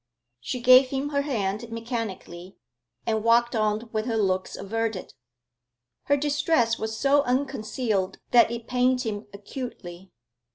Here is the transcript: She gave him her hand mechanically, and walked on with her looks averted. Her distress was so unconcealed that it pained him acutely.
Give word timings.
She 0.39 0.61
gave 0.61 0.87
him 0.87 1.09
her 1.09 1.21
hand 1.21 1.71
mechanically, 1.71 2.57
and 3.05 3.23
walked 3.23 3.55
on 3.55 3.87
with 3.93 4.07
her 4.07 4.17
looks 4.17 4.55
averted. 4.57 5.13
Her 6.05 6.17
distress 6.17 6.79
was 6.79 6.97
so 6.97 7.21
unconcealed 7.21 8.17
that 8.31 8.49
it 8.49 8.65
pained 8.65 9.01
him 9.01 9.27
acutely. 9.31 10.09